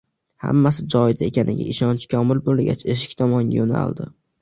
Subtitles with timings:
[0.45, 4.15] Hammasi joyida ekaniga ishonchi komil boʻlgach, eshik tomonga yoʻnaldi